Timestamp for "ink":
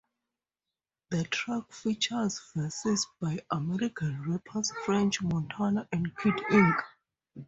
6.49-6.75